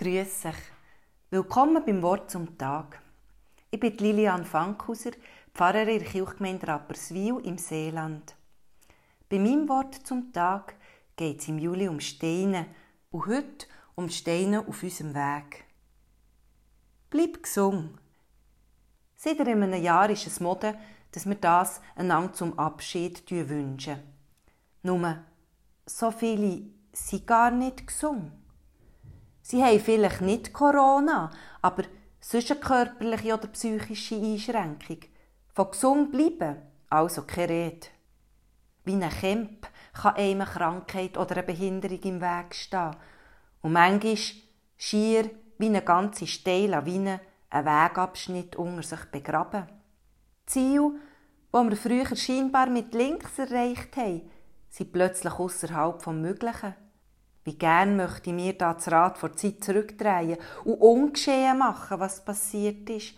[0.00, 0.54] Grüß euch.
[1.30, 3.02] Willkommen beim Wort zum Tag.
[3.72, 5.10] Ich bin Lilian Fankhauser,
[5.52, 8.36] Pfarrerin in der Kirchgemeinde Rapperswil im Seeland.
[9.28, 10.76] Bei meinem Wort zum Tag
[11.16, 12.66] geht es im Juli um Steine
[13.10, 13.66] und heute
[13.96, 15.64] um Steine auf unserem Weg.
[17.10, 17.98] Bleib gesund.
[19.16, 20.78] Seit einem Jahr ist es Mode,
[21.10, 23.98] dass wir das einander zum Abschied wünschen.
[24.84, 25.18] Nur,
[25.86, 28.30] so viele sind gar nicht gesund.
[29.50, 31.30] Sie haben vielleicht nicht Corona,
[31.62, 31.84] aber
[32.20, 34.98] sonst eine körperliche oder psychische Einschränkung.
[35.54, 36.58] Von gesund bleiben,
[36.90, 37.86] also keine Rede.
[38.84, 42.94] Wie ein Kämp kann einem eine Krankheit oder eine Behinderung im Weg stehen.
[43.62, 44.18] Und manchmal
[44.76, 49.66] schier wie eine ganze Steillawine ein Wegabschnitt unter sich begraben.
[50.44, 51.00] Ziel,
[51.52, 54.30] wo wir früher scheinbar mit links erreicht haben,
[54.68, 56.74] sind plötzlich außerhalb vom Möglichen.
[57.48, 62.22] Wie gern möchte ich mir da das Rad vor Zeit zurückdrehen und ungeschehen machen, was
[62.22, 63.14] passiert ist.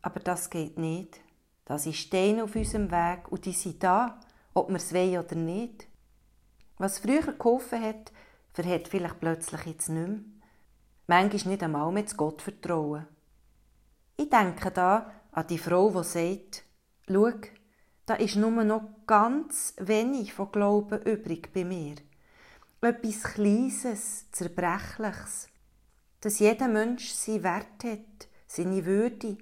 [0.00, 1.20] Aber das geht nicht.
[1.66, 4.18] Das ist Steine auf unserem Weg und die sind da,
[4.54, 5.86] ob wir es wollen oder nicht.
[6.78, 8.12] Was früher geholfen hat,
[8.54, 10.20] verhält vielleicht plötzlich jetzt nicht mehr.
[11.06, 13.06] Manchmal nicht einmal mehr zu Gott vertrauen.
[14.16, 16.64] Ich denke da an die Frau, die sagt,
[17.06, 17.32] schau,
[18.06, 21.96] da ist nur noch ganz wenig von Glauben übrig bei mir
[22.88, 25.48] etwas Kleines, Zerbrechliches,
[26.20, 29.36] dass jeder Mensch seinen Wert hat, seine Würde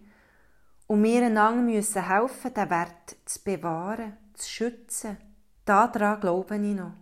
[0.87, 5.19] und wir einander müssen helfen, diesen Wert zu bewahren, zu schützen.
[5.65, 6.95] Daran glaube ich noch.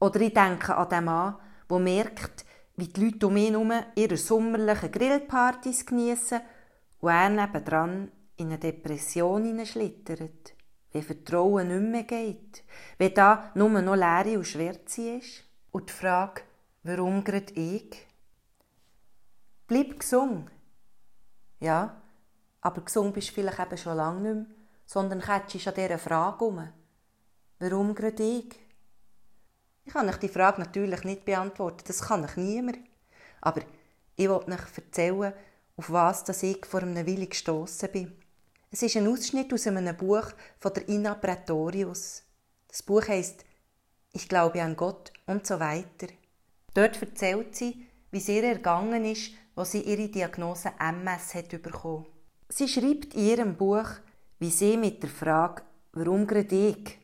[0.00, 1.36] Oder ich denke an den Mann,
[1.68, 2.44] der merkt,
[2.76, 6.40] wie die Leute um ihn herum ihre sommerlichen Grillpartys geniessen
[7.00, 10.54] und er nebendran in eine Depression hineinschlittert
[10.92, 12.64] wenn Vertrauen nicht mehr geht,
[12.98, 15.44] wenn da nur noch Leere und Schwärze ist.
[15.70, 16.42] Und die Frage,
[16.82, 18.06] warum gerade ich?
[19.66, 20.50] Bleib gesund.
[21.60, 22.02] Ja,
[22.60, 26.44] aber gesund bist du vielleicht eben schon lange nicht mehr, sondern kätschst an dieser Frage
[26.44, 26.68] um.
[27.58, 28.54] Warum gerade ich?
[29.84, 32.78] Ich kann euch die Frage natürlich nicht beantworten, das kann ich niemand.
[33.40, 33.62] Aber
[34.16, 35.32] ich wollte euch erzählen,
[35.76, 38.21] auf was ich vor einem Willi gestossen bin.
[38.74, 42.22] Es ist ein Ausschnitt aus einem Buch von der Ina Pretorius.
[42.68, 43.44] Das Buch heißt
[44.14, 46.06] Ich glaube an Gott und so weiter.
[46.72, 52.06] Dort erzählt sie, wie es ihr ergangen ist, wo sie ihre Diagnose MS hat bekommen.
[52.48, 53.90] Sie schreibt in ihrem Buch,
[54.38, 56.98] wie sie mit der Frage, warum gerade ich,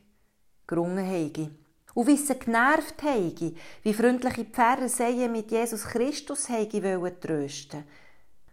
[0.65, 1.51] gerungen habe.
[1.93, 3.53] Und wie sie genervt habe,
[3.83, 7.83] wie freundliche Pfarrer sie mit Jesus Christus habe trösten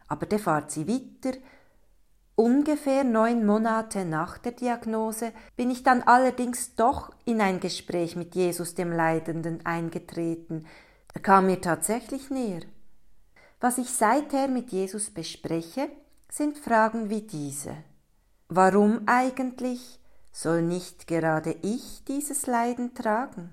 [0.07, 1.39] Aber dann fährt sie weiter,
[2.39, 8.35] Ungefähr neun Monate nach der Diagnose bin ich dann allerdings doch in ein Gespräch mit
[8.35, 10.67] Jesus dem Leidenden eingetreten.
[11.15, 12.61] Er kam mir tatsächlich näher.
[13.59, 15.89] Was ich seither mit Jesus bespreche,
[16.31, 17.75] sind Fragen wie diese.
[18.49, 19.99] Warum eigentlich
[20.31, 23.49] soll nicht gerade ich dieses Leiden tragen?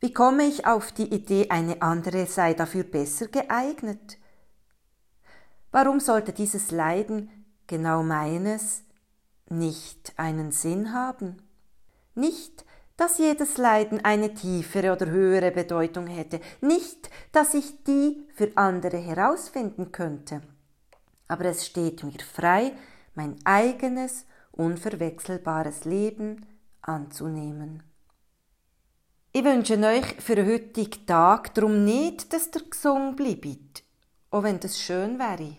[0.00, 4.18] Wie komme ich auf die Idee, eine andere sei dafür besser geeignet?
[5.70, 7.30] Warum sollte dieses Leiden
[7.66, 8.82] genau meines,
[9.48, 11.42] nicht einen Sinn haben.
[12.14, 12.64] Nicht,
[12.96, 18.96] dass jedes Leiden eine tiefere oder höhere Bedeutung hätte, nicht, dass ich die für andere
[18.96, 20.40] herausfinden könnte,
[21.28, 22.72] aber es steht mir frei,
[23.14, 26.46] mein eigenes, unverwechselbares Leben
[26.80, 27.82] anzunehmen.
[29.32, 33.84] Ich wünsche euch für den heutigen Tag darum nicht, dass der gesungen bleibt,
[34.30, 35.56] auch wenn das schön wäre.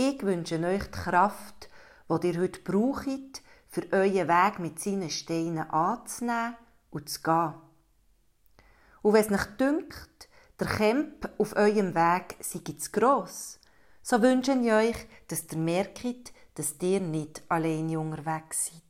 [0.00, 1.68] Ich wünsche euch die Kraft,
[2.08, 6.54] die ihr heute braucht, für euren Weg mit seinen Steinen anzunehmen
[6.90, 7.54] und zu gehen.
[9.02, 10.28] Und wenn es euch dünkt,
[10.60, 13.58] der Kämpf auf eurem Weg sei zu gross,
[14.00, 18.87] so wünsche ich euch, dass ihr merkt, dass ihr nicht alleine unterwegs seid.